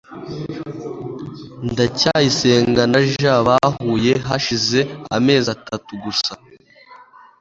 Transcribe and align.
ndacyayisenga 1.71 2.81
na 2.91 2.99
j 3.11 3.11
bahuye 3.47 4.13
hashize 4.27 4.79
amezi 5.17 5.47
atatu 5.55 5.91
gusa 6.03 6.33